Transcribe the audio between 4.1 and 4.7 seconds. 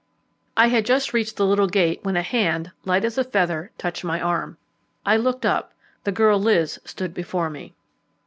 arm.